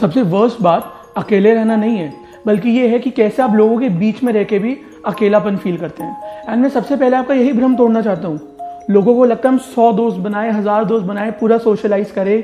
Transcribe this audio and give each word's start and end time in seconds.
सबसे 0.00 0.22
वर्स्ट 0.22 0.60
बात, 0.62 0.92
अकेले 1.16 1.52
रहना 1.54 1.76
नहीं 1.76 1.96
है, 1.98 2.12
बल्कि 2.46 2.70
ये 2.70 2.86
है 2.88 2.98
कि 2.98 3.10
कैसे 3.10 3.42
आप 3.42 3.54
लोगों 3.54 3.78
के 3.78 3.88
बीच 3.88 4.22
में 4.22 4.32
रह 4.32 4.44
के 4.44 4.58
भी 4.58 4.76
अकेलापन 5.06 5.56
फील 5.56 5.76
करते 5.76 6.02
हैं। 6.02 6.44
एंड 6.48 6.62
मैं 6.62 6.68
सबसे 6.68 6.96
पहले 6.96 7.16
आपका 7.16 7.34
यही 7.34 7.52
भ्रम 7.52 7.74
तोड़ना 7.76 8.02
चाहता 8.02 8.28
हूँ। 8.28 8.86
लोगों 8.90 9.14
को 9.16 9.24
लगता 9.24 9.48
है 9.48 9.54
हम 9.54 9.58
सौ 9.60 9.90
दोस्त 9.92 10.18
बनाए, 10.18 10.50
हज़ार 10.50 10.84
दोस्त 10.84 11.06
बनाए, 11.06 11.30
पूरा 11.30 11.58
सोशलाइज 11.58 12.10
करें, 12.10 12.42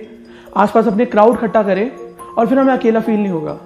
आसपास 0.57 0.87
अपने 0.87 1.05
क्राउड 1.05 1.39
इकट्ठा 1.39 1.63
करें, 1.63 1.91
और 2.39 2.47
फिर 2.47 2.59
हमें 2.59 2.73
अकेला 2.73 3.01
फील 3.01 3.17
नहीं 3.17 3.33
होगा। 3.33 3.59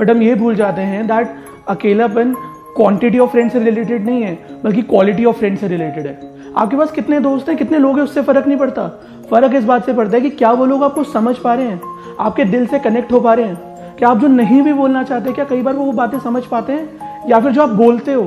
बट 0.00 0.10
हम 0.10 0.22
ये 0.22 0.34
भूल 0.34 0.54
जाते 0.54 0.82
हैं 0.82 1.06
दैट 1.06 1.36
अकेलापन 1.68 2.34
क्वांटिटी 2.76 3.18
ऑफ़ 3.18 3.30
फ्रेंड 3.30 3.50
से 3.50 3.58
रिलेटेड 3.58 4.06
नहीं 4.06 4.22
है, 4.22 4.38
बल्कि 4.64 4.82
क्वालिटी 4.84 5.24
ऑफ़ 5.24 5.36
फ्रेंड 5.36 5.58
से 5.58 5.68
रिलेटेड 5.68 6.06
है। 6.06 6.18
आपके 6.56 6.76
पास 6.76 6.90
कितने 6.90 7.20
दोस्त 7.20 7.48
हैं, 7.48 7.56
कितने 7.58 7.78
लोग 7.78 7.96
हैं, 7.96 8.04
उससे 8.04 8.22
फ़र्क 8.22 8.46
नहीं 8.46 8.58
पड़ता। 8.58 8.88
फ़र्क 9.30 9.54
इस 9.54 9.64
बात 9.64 9.86
से 9.86 9.92
पड़ता 9.92 10.16
है 10.16 10.20
कि 10.20 10.30
क्या 10.32 10.52
वो 10.52 10.64
लोग 10.66 10.82
आपको 10.84 11.04
समझ 11.04 11.36
पा 11.36 11.54
रहे 11.54 11.66
हैं 11.66 11.96
आपके 12.20 12.44
दिल 12.44 12.66
से 12.66 12.78
कनेक्ट 12.78 13.12
हो 13.12 13.20
पा 13.20 13.34
रहे 13.34 13.46
हैं? 13.46 13.96
क्या 13.98 14.08
आप 14.08 14.18
जो 14.18 14.28
नहीं 14.28 14.60
भी 14.62 14.72
बोलना 14.72 15.02
चाहते, 15.02 15.32
क्या 15.32 15.44
कई 15.44 15.62
बार 15.62 15.74
वो 15.74 15.92
बातें 15.92 16.18
समझ 16.20 16.44
पाते 16.44 16.72
हैं? 16.72 17.28
या 17.28 17.40
फिर 17.40 17.52
जो 17.52 17.62
आप 17.62 17.68
बोलते 17.68 18.12
हो, 18.12 18.22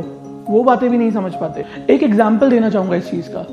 वो 0.49 0.63
बातें 0.63 0.89
भी 0.89 0.97
नहीं 0.97 1.11
समझ 1.11 1.33
पाते? 1.35 1.65
एक 1.89 2.03
एग्ज़ाम्पल 2.03 2.49
देना 2.49 2.69
चाहूँगा 2.69 2.95
इस 2.95 3.09
चीज़ 3.11 3.29
का। 3.29 3.45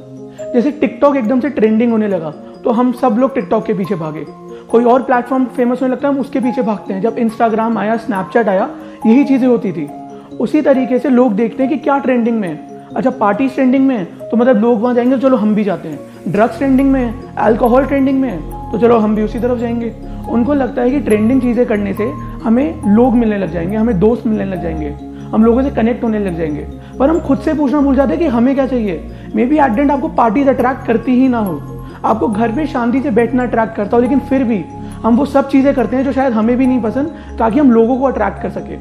जैसे 0.53 0.71
टिकटॉक 0.71 1.17
एकदम 1.17 1.41
से 1.41 1.49
ट्रेंडिंग 1.51 1.93
होने 1.93 2.09
लगा 2.09 2.31
तो 2.65 2.71
हम 2.71 2.93
सब 2.93 3.17
लोग 3.19 3.35
टिकटॉक 3.35 3.65
के 3.67 3.75
पीछे 3.75 3.95
भागे। 3.95 4.25
कोई 4.71 4.85
और 4.85 5.03
प्लेटफॉर्म 5.03 5.45
फ़ेमस 5.47 5.83
होने 5.83 5.93
लगता 5.93 6.09
है, 6.09 6.15
हम 6.15 6.21
उसके 6.21 6.41
पीछे 6.41 6.63
भागते 6.63 6.95
हैं। 6.95 7.01
जब 7.01 7.19
इंस्टाग्राम 7.19 7.79
आया 7.79 7.97
स्नैपचैट 7.97 8.49
आया, 8.49 8.69
यही 9.07 9.25
चीज़ें 9.25 9.47
होती 9.49 9.73
थी। 9.73 9.89
उसी 10.37 10.63
तरीके 10.63 10.99
से 10.99 11.09
लोग 11.11 11.33
देखते 11.33 11.63
हैं 11.63 11.73
कि 11.73 11.79
क्या 11.79 11.99
ट्रेंडिंग 11.99 12.39
में 12.41 12.49
है। 12.49 12.57
अच्छा 12.97 13.11
पार्टी 13.11 13.49
ट्रेंडिंग 13.49 13.87
में 13.87 13.97
है 13.97 14.05
तो 14.31 14.37
मतलब 14.37 14.57
लोग 14.57 14.81
वहाँ 14.81 14.95
जाएँगे, 14.95 15.19
चलो 15.19 15.37
हम 15.37 15.55
भी 15.55 15.65
जाते 15.65 15.89
हैं। 15.89 16.33
ड्रग्स 16.33 16.59
ट्रेंडिंग 16.59 16.91
में 16.93 17.01
है 17.01 17.35
अल्कोहल 17.37 17.85
ट्रेंडिंग 17.85 18.21
में 18.21 18.29
है 18.29 18.58
तो 18.73 18.79
चलो 18.79 18.99
हम 18.99 19.15
भी 19.17 19.23
उसी 19.23 19.39
तरफ़ 19.39 19.59
जाएँगे। 19.59 19.93
उनको 20.31 20.55
लगता 20.55 20.83
है 20.83 20.91
कि 20.91 21.01
ट्रेंडिंग 21.01 21.41
चीज़ें 21.43 21.65
करने 21.67 21.93
से 21.95 22.11
हमें 22.45 22.95
लोग 22.95 23.15
मिलने 23.15 23.39
लग 23.39 23.53
जाएँगे, 23.53 23.77
हमें 23.77 23.99
दोस्त 24.01 24.27
मिलने 24.27 24.45
लग 24.45 24.63
जाएँगे, 24.63 24.89
हम 25.33 25.45
लोगों 25.45 25.63
से 25.63 25.71
कनेक्ट 25.71 26.05
होने 26.05 26.19
लग 26.19 26.37
जाएँगे। 26.37 26.67
पर 26.99 27.11
हम 27.11 27.21
खुद 27.21 27.39
से 27.39 27.55
पूछना 27.55 27.81
भूल 27.81 27.97
जाते 27.97 28.13
हैं 28.13 28.19
कि 28.19 28.27
हमें 28.27 28.55
क्या 28.55 28.67
चाहिए। 28.67 29.03
मे 29.35 29.47
बी 29.47 29.57
एट 29.57 29.91
आपको 29.91 30.09
पार्टीज़ 30.09 30.49
अट्रैक्ट 30.49 30.87
करती 30.87 31.13
ही 31.13 31.29
ना 31.29 31.39
हो। 31.39 31.61
आपको 32.05 32.29
घर 32.29 32.53
में 32.53 32.67
शांति 32.67 33.01
से 33.01 33.11
बैठना 33.11 33.43
अट्रैक्ट 33.43 33.75
करता 33.77 33.97
हो, 33.97 34.03
लेकिन 34.03 34.21
फिर 34.21 34.45
भी 34.45 34.65
हम 35.05 35.17
वो 35.17 35.25
सब 35.25 35.49
चीज़ें 35.49 35.75
करते 35.75 35.97
हैं 35.97 36.05
जो 36.05 36.13
शायद 36.13 36.33
हमें 36.33 36.57
भी 36.57 36.67
नहीं 36.67 36.81
पसंद, 36.83 37.15
ताकि 37.39 37.61
हम 37.61 37.71
लोगों 37.71 37.99
को 37.99 38.05
अट्रैक्ट 38.05 38.43
कर 38.43 38.51
सके। 38.51 38.77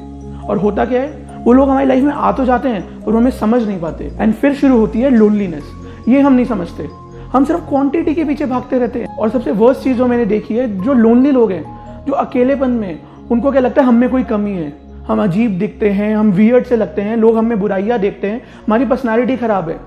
और 0.47 0.57
होता 0.57 0.85
क्या 0.85 1.01
है, 1.01 1.41
वो 1.45 1.53
लोग 1.53 1.69
हमारी 1.69 1.87
लाइफ 1.87 2.03
में 2.03 2.13
आ 2.13 2.31
तो 2.31 2.45
जाते 2.45 2.69
हैं, 2.69 3.03
पर 3.03 3.15
हमें 3.15 3.31
समझ 3.31 3.61
नहीं 3.63 3.79
पाते। 3.79 4.11
एंड 4.19 4.33
फिर 4.33 4.53
शुरू 4.53 4.77
होती 4.77 5.01
है 5.01 5.09
लोनलीनेस 5.09 5.63
ये 6.07 6.21
हम 6.21 6.33
नहीं 6.33 6.45
समझते। 6.45 7.06
हम 7.33 7.45
सिर्फ़ 7.45 7.61
क्वांटिटी 7.61 8.15
के 8.15 8.23
पीछे 8.23 8.45
भागते 8.45 8.79
रहते 8.79 8.99
हैं। 8.99 9.17
और 9.17 9.29
सबसे 9.29 9.51
वर्स्ट 9.51 9.81
चीज़ 9.81 9.97
जो 9.97 10.07
मैंने 10.07 10.25
देखी 10.25 10.55
है, 10.55 10.81
जो 10.81 10.93
लोनली 10.93 11.31
लोग 11.31 11.51
हैं, 11.51 11.63
जो 12.05 12.13
अकेलेपन 12.13 12.69
में, 12.69 12.99
उनको 13.31 13.51
क्या 13.51 13.61
लगता 13.61 13.81
है 13.81 13.87
हम 13.87 13.95
में 13.95 14.09
कोई 14.09 14.23
कमी 14.23 14.51
है? 14.51 14.73
हम 15.07 15.23
अजीब 15.23 15.59
दिखते 15.59 15.89
हैं, 15.89 16.17
हम 16.17 16.31
वियर्ड 16.31 16.65
से 16.65 16.75
लगते 16.75 17.01
हैं, 17.01 17.17
लोग 17.17 17.37
हमें 17.37 17.59
बुराइयाँ 17.59 17.99
देखते 17.99 18.27
हैं, 18.27 18.39
हमारी 18.39 18.85
पर्सनैलिटी 18.85 19.37
खराब 19.37 19.69
है। 19.69 19.79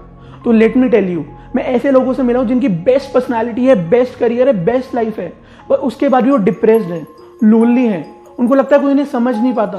तो 0.44 0.52
लेट 0.52 0.76
मी 0.76 0.88
टेल 0.88 1.08
यू 1.08 1.24
मैं 1.56 1.64
ऐसे 1.64 1.90
लोगों 1.90 2.12
से 2.12 2.22
मिला 2.22 2.38
हूँ 2.38 2.48
जिनकी 2.48 2.68
बेस्ट 2.68 3.14
पर्सनैलिटी 3.14 3.66
है 3.66 3.90
बेस्ट 3.90 4.18
करियर 4.18 4.46
है 4.48 4.64
बेस्ट 4.64 4.94
लाइफ 4.94 5.18
है। 5.18 5.32
पर 5.68 5.76
उसके 5.76 6.08
बाद 6.08 6.24
भी 6.24 6.30
वो 6.30 6.36
डिप्रेस्ड 6.36 6.88
है 6.88 7.06
लोनली 7.44 7.86
है। 7.86 8.06
उनको 8.38 8.54
लगता 8.54 8.76
है 8.76 8.82
कोई 8.82 8.90
इन्हें 8.90 9.06
समझ 9.06 9.36
नहीं 9.36 9.54
पाता। 9.54 9.78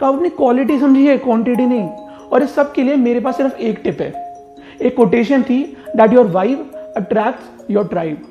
तो 0.00 0.06
आप 0.06 0.14
अपनी 0.14 0.28
क्वालिटी 0.28 0.78
समझिए 0.78 1.18
क्वांटिटी 1.18 1.66
नहीं। 1.66 1.88
और 2.32 2.42
इस 2.42 2.54
सब 2.54 2.72
के 2.72 2.82
लिए 2.82 2.96
मेरे 2.96 3.20
पास 3.20 3.36
सिर्फ़ 3.36 3.56
एक 3.56 3.80
टिप 3.84 4.00
है। 4.00 4.34
एक 4.82 4.96
कोटेशन 4.96 5.42
थी 5.42 5.76
that 5.96 6.12
your 6.12 6.26
vibe 6.26 6.71
attract 6.96 7.70
your 7.70 7.84
tribe 7.84 8.22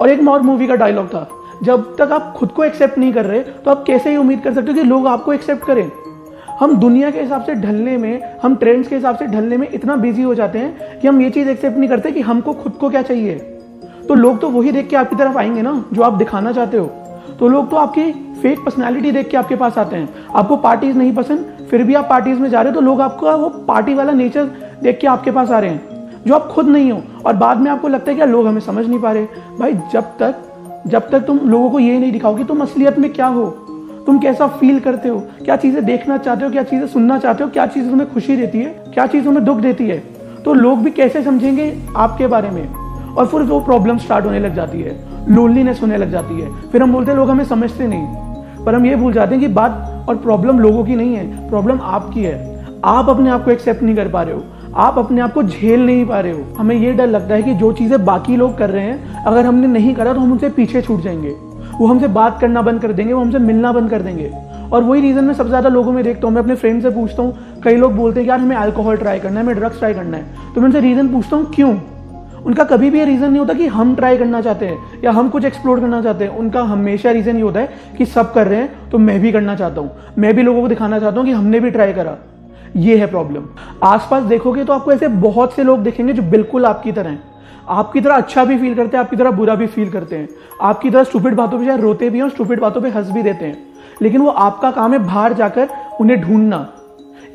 और 0.00 0.10
एक 0.10 0.28
और 0.28 0.42
मूवी 0.42 0.66
का 0.66 0.74
डायलॉग 0.74 1.08
था। 1.08 1.28
जब 1.62 1.94
तक 1.96 2.12
आप 2.12 2.32
खुद 2.36 2.48
को 2.48 2.64
एक्सेप्ट 2.64 2.98
नहीं 2.98 3.12
कर 3.12 3.24
रहे 3.24 3.40
तो 3.40 3.70
आप 3.70 3.84
कैसे 3.86 4.10
ही 4.10 4.16
उम्मीद 4.16 4.40
कर 4.40 4.54
सकते 4.54 4.70
हो 4.70 4.74
कि 4.74 4.82
लोग 4.82 5.06
आपको 5.06 5.32
एक्सेप्ट 5.32 5.64
करें? 5.64 5.90
हम 6.60 6.76
दुनिया 6.76 7.10
के 7.10 7.20
हिसाब 7.20 7.42
से 7.42 7.54
ढलने 7.54 7.96
में, 7.96 8.38
हम 8.42 8.54
ट्रेंड्स 8.56 8.88
के 8.88 8.94
हिसाब 8.94 9.16
से 9.16 9.26
ढलने 9.26 9.56
में 9.56 9.68
इतना 9.70 9.96
बिज़ी 9.96 10.22
हो 10.22 10.34
जाते 10.34 10.58
हैं 10.58 10.98
कि 11.00 11.08
हम 11.08 11.20
ये 11.20 11.30
चीज़ 11.30 11.48
एक्सेप्ट 11.48 11.76
नहीं 11.76 11.88
करते 11.88 12.10
कि 12.12 12.20
हमको 12.20 12.52
खुद 12.52 12.72
को 12.72 12.90
क्या 12.90 13.02
चाहिए। 13.02 13.34
तो 14.08 14.14
लोग 14.14 14.40
तो 14.40 14.48
वही 14.48 14.72
देख 14.72 14.88
के 14.88 14.96
आपकी 14.96 15.16
तरफ़ 15.16 15.38
आएँगे 15.38 15.62
ना, 15.62 15.84
जो 15.92 16.02
आप 16.02 16.12
दिखाना 16.12 16.52
चाहते 16.52 16.76
हो। 16.76 16.86
तो 17.38 17.48
लोग 17.48 17.70
तो 17.70 17.76
आपकी 17.76 18.10
फेक 18.42 18.58
पर्सनैलिटी 18.58 19.10
देख 19.12 19.28
के 19.28 19.36
आपके 19.36 19.56
पास 19.56 19.78
आते 19.78 19.96
हैं। 19.96 20.08
आपको 20.34 20.56
पार्टीज़ 20.56 20.96
नहीं 20.98 21.14
पसंद, 21.14 21.66
फिर 21.70 21.82
भी 21.82 21.94
आप 21.94 22.06
पार्टीज़ 22.10 22.38
में 22.38 22.48
जा 22.50 22.60
रहे 22.62 22.72
हो 22.72 22.74
तो 22.74 22.80
लोग 22.80 23.00
आपका 23.00 23.34
वो 23.34 23.48
पार्टी 23.68 23.94
वाला 23.94 24.12
नेचर 24.12 24.44
देख 24.82 24.98
के 25.00 25.06
आपके 25.06 25.30
पास 25.30 25.50
आ 25.50 25.58
रहे 25.58 25.70
हैं। 25.70 25.93
जो 26.26 26.34
आप 26.34 26.46
खुद 26.48 26.68
नहीं 26.68 26.90
हो। 26.92 27.02
और 27.26 27.36
बाद 27.36 27.60
में 27.60 27.70
आपको 27.70 27.88
लगता 27.88 28.10
है 28.10 28.16
कि 28.16 28.26
लोग 28.26 28.46
हमें 28.46 28.60
समझ 28.60 28.86
नहीं 28.86 28.98
पा 29.00 29.12
रहे। 29.12 29.26
भाई, 29.58 29.74
जब 29.92 30.16
तक 30.20 30.42
जब 30.86 31.08
तक 31.10 31.20
तुम 31.20 31.38
लोगों 31.40 31.70
को 31.70 31.78
ये 31.78 31.98
नहीं 31.98 32.12
दिखाओ 32.12 32.36
कि 32.36 32.44
तुम 32.44 32.60
असलियत 32.60 32.98
में 32.98 33.12
क्या 33.12 33.26
हो, 33.26 33.44
तुम 34.06 34.18
कैसा 34.18 34.46
फील 34.46 34.80
करते 34.80 35.08
हो, 35.08 35.18
क्या 35.44 35.56
चीज़ें 35.56 35.84
देखना 35.84 36.16
चाहते 36.16 36.44
हो, 36.44 36.50
क्या 36.50 36.62
चीज़ें 36.62 36.86
सुनना 36.86 37.18
चाहते 37.18 37.44
हो, 37.44 37.50
क्या 37.50 37.66
चीज़ें 37.66 37.90
तुम्हें 37.90 38.12
खुशी 38.12 38.36
देती 38.36 38.58
है, 38.58 38.70
क्या 38.94 39.06
चीज़ 39.06 39.24
तुम्हें 39.24 39.44
दुख 39.44 39.58
देती 39.58 39.88
है 39.88 39.98
तो 40.44 40.54
लोग 40.54 40.78
भी 40.78 40.90
कैसे 40.90 41.22
समझेंगे 41.22 41.72
आपके 41.96 42.26
बारे 42.26 42.50
में? 42.50 42.74
और 43.14 43.26
फिर 43.26 43.42
वो 43.42 43.60
प्रॉब्लम 43.60 43.98
स्टार्ट 43.98 44.24
होने 44.26 44.40
लग 44.40 44.54
जाती 44.54 44.80
है। 44.80 44.96
लोनलीनेस 45.28 45.80
होने 45.82 45.96
लग 45.96 46.10
जाती 46.10 46.40
है। 46.40 46.50
फिर 46.62 46.82
हम 46.82 46.92
बोलते 46.92 47.10
हैं, 47.10 47.18
लोग 47.18 47.30
हमें 47.30 47.44
समझते 47.44 47.86
नहीं। 47.86 48.64
पर 48.64 48.74
हम 48.74 48.86
ये 48.86 48.96
भूल 48.96 49.12
जाते 49.12 49.34
हैं 49.34 49.40
कि 49.40 49.48
बात 49.54 50.06
और 50.08 50.16
प्रॉब्लम 50.16 50.58
लोगों 50.58 50.84
की 50.84 50.96
नहीं 50.96 51.14
है 51.14 51.48
प्रॉब्लम 51.48 51.80
आपकी 51.82 52.22
है। 52.22 52.66
आप 52.84 53.08
अपने 53.08 53.30
आप 53.30 53.44
को 53.44 53.50
एक्सेप्ट 53.50 53.82
नहीं 53.82 53.96
कर 53.96 54.08
पा 54.08 54.22
रहे 54.22 54.34
हो। 54.34 54.42
आप 54.76 54.98
अपने 54.98 55.20
आप 55.20 55.32
को 55.32 55.42
झेल 55.42 55.80
नहीं 55.80 56.04
पा 56.06 56.20
रहे 56.20 56.32
हो। 56.32 56.44
हमें 56.58 56.74
ये 56.76 56.92
डर 56.92 57.06
लगता 57.06 57.34
है 57.34 57.42
कि 57.42 57.54
जो 57.54 57.72
चीज़ें 57.72 58.04
बाकी 58.04 58.36
लोग 58.36 58.56
कर 58.58 58.70
रहे 58.70 58.84
हैं, 58.84 59.24
अगर 59.24 59.46
हमने 59.46 59.66
नहीं 59.66 59.94
करा 59.94 60.12
तो 60.14 60.20
हम 60.20 60.32
उनसे 60.32 60.48
पीछे 60.48 60.82
छूट 60.82 61.00
जाएँगे। 61.00 61.34
वो 61.78 61.86
हमसे 61.86 62.08
बात 62.08 62.40
करना 62.40 62.62
बंद 62.62 62.80
कर 62.80 62.92
देंगे, 62.92 63.12
वो 63.12 63.20
हमसे 63.20 63.38
मिलना 63.38 63.72
बंद 63.72 63.90
कर 63.90 64.02
देंगे। 64.02 64.30
और 64.72 64.82
वही 64.82 65.00
रीजन 65.00 65.24
मैं 65.24 65.34
सबसे 65.34 65.48
ज़्यादा 65.48 65.68
लोगों 65.68 65.92
में 65.92 66.02
देखता 66.04 66.26
हूँ, 66.26 66.34
मैं 66.34 66.42
अपने 66.42 66.54
फ्रेंड 66.54 66.82
से 66.82 66.90
पूछता 66.90 67.22
हूँ, 67.22 67.60
कई 67.64 67.76
लोग 67.76 67.92
बोलते 67.92 68.20
हैं 68.20 68.26
कि 68.26 68.30
यार 68.30 68.40
हमें 68.40 68.56
अल्कोहल 68.56 68.96
ट्राई 68.96 69.18
करना 69.18 69.40
है, 69.40 69.44
हमें 69.46 69.56
ड्रग्स 69.56 69.78
ट्राई 69.78 69.94
करना 69.94 70.16
है। 70.16 70.52
तो 70.54 70.60
मैं 70.60 70.68
उनसे 70.68 70.80
रीजन 70.80 71.08
पूछता 71.08 71.36
हूँ, 71.36 71.50
क्यों? 71.54 71.74
उनका 72.44 72.64
कभी 72.64 72.90
भी 72.90 72.98
ये 72.98 73.04
रीजन 73.04 73.28
नहीं 73.28 73.38
होता 73.38 73.54
कि 73.54 73.66
हम 73.66 73.94
ट्राई 73.94 74.18
करना 74.18 74.40
चाहते 74.40 74.66
हैं, 74.66 74.78
या 75.04 75.10
हम 75.10 75.28
कुछ 75.28 75.44
एक्सप्लोर 75.44 75.80
करना 75.80 76.02
चाहते 76.02 76.24
हैं। 76.24 76.36
उनका 76.36 76.62
हमेशा 76.62 77.10
रीजन 77.10 77.36
ये 77.36 77.42
होता 77.42 77.60
है 77.60 77.94
कि 77.98 78.06
सब 78.06 78.32
कर 78.32 78.46
रहे 78.46 78.58
हैं 78.58 78.90
तो 78.90 78.98
मैं 78.98 79.20
भी 79.20 79.32
करना 79.32 79.54
चाहता 79.56 79.80
हूँ। 79.80 79.90
मैं 80.18 80.34
भी 80.34 80.42
लोगों 80.42 80.62
को 80.62 80.68
दिखाना 80.68 80.98
चाहता 80.98 81.16
हूँ 81.16 81.26
कि 81.26 81.32
हमने 81.32 81.60
भी 81.60 81.70
ट्राई 81.70 81.92
करा। 81.92 82.16
ये 82.76 82.96
है 82.96 83.06
प्रॉब्लम 83.06 83.44
आसपास 83.82 84.22
देखोगे 84.22 84.64
तो 84.64 84.72
आपको 84.72 84.92
ऐसे 84.92 85.08
बहुत 85.08 85.52
से 85.52 85.62
लोग 85.62 85.82
देखेंगे 85.82 86.12
जो 86.12 86.22
बिल्कुल 86.22 86.66
आपकी 86.66 86.92
तरह 86.92 87.10
हैं. 87.10 87.22
आपकी 87.68 88.00
तरह 88.00 88.14
अच्छा 88.14 88.44
भी 88.44 88.56
फील 88.58 88.74
करते 88.74 88.96
हैं, 88.96 89.04
आपकी 89.04 89.16
तरह 89.16 89.30
बुरा 89.30 89.54
भी 89.54 89.66
फील 89.66 89.90
करते 89.90 90.16
हैं. 90.16 90.28
आपकी 90.60 90.90
तरह 90.90 91.04
स्टूपिड 91.04 91.34
बातों 91.34 91.58
पर 91.58 91.80
रोते 91.80 92.10
भी 92.10 92.18
हैं 92.18 92.24
और 92.24 92.30
स्टूपिड 92.30 92.60
बातों 92.60 92.80
पर 92.80 92.88
हंस 92.88 93.10
भी 93.10 93.22
देते 93.22 93.44
हैं. 93.44 93.56
लेकिन 94.02 94.20
वो 94.20 94.28
आपका 94.28 94.70
काम 94.70 94.92
है 94.92 94.98
बाहर 94.98 95.32
जाकर 95.32 95.68
उन्हें 96.00 96.20
ढूंढना. 96.20 96.66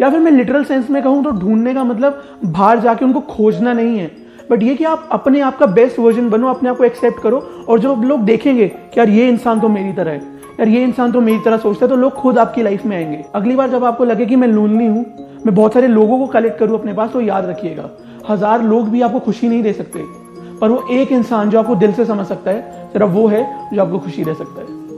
या 0.01 0.09
फिर 0.09 0.19
मैं 0.19 0.31
लिटरल 0.31 0.63
सेंस 0.63 0.89
में 0.89 1.01
कहूँ 1.03 1.23
तो 1.23 1.31
ढूँढने 1.31 1.73
का 1.73 1.83
मतलब 1.83 2.23
बाहर 2.45 2.79
जाके 2.79 3.05
उनको 3.05 3.19
खोजना 3.21 3.73
नहीं 3.73 3.97
है. 3.99 4.11
बट 4.51 4.63
ये 4.63 4.75
कि 4.75 4.83
आप 4.83 5.07
अपने 5.11 5.41
आप 5.41 5.57
का 5.57 5.65
बेस्ट 5.65 5.99
वर्जन 5.99 6.29
बनो, 6.29 6.47
अपने 6.47 6.69
आप 6.69 6.77
को 6.77 6.83
एक्सेप्ट 6.83 7.21
करो 7.21 7.39
और 7.69 7.79
जब 7.79 8.03
लोग 8.05 8.21
देखेंगे 8.21 8.67
कि 8.67 8.99
यार 8.99 9.09
ये 9.09 9.27
इंसान 9.29 9.59
तो 9.59 9.69
मेरी 9.69 9.93
तरह 9.93 10.11
है 10.11 10.38
यार 10.59 10.67
ये 10.67 10.83
इंसान 10.83 11.11
तो 11.11 11.19
मेरी 11.21 11.39
तरह 11.39 11.57
सोचता 11.57 11.85
है 11.85 11.89
तो 11.89 11.95
लोग 11.95 12.13
खुद 12.13 12.37
आपकी 12.37 12.63
लाइफ 12.63 12.85
में 12.85 12.95
आएँगे। 12.97 13.23
अगली 13.35 13.55
बार 13.55 13.69
जब 13.69 13.83
आपको 13.83 14.03
लगे 14.03 14.25
कि 14.25 14.35
मैं 14.35 14.47
लोनली 14.47 14.85
हूँ, 14.85 15.05
मैं 15.45 15.53
बहुत 15.55 15.73
सारे 15.73 15.87
लोगों 15.87 16.17
को 16.19 16.27
कलेक्ट 16.27 16.57
करूँ 16.59 16.79
अपने 16.79 16.93
पास 16.93 17.11
तो 17.11 17.21
याद 17.21 17.45
रखिएगा, 17.45 17.89
हज़ार 18.29 18.63
लोग 18.63 18.89
भी 18.89 19.01
आपको 19.01 19.19
खुशी 19.19 19.49
नहीं 19.49 19.61
दे 19.63 19.73
सकते, 19.73 20.03
पर 20.61 20.69
वो 20.69 20.83
एक 20.91 21.11
इंसान 21.11 21.49
जो 21.49 21.59
आपको 21.59 21.75
दिल 21.75 21.93
से 21.93 22.05
समझ 22.05 22.25
सकता 22.27 22.51
है, 22.51 22.89
सिर्फ़ 22.93 23.09
वो 23.09 23.27
है 23.27 23.43
जो 23.73 23.81
आपको 23.81 23.99
खुशी 23.99 24.23
दे 24.23 24.33
सकता 24.33 24.61
है। 24.61 24.88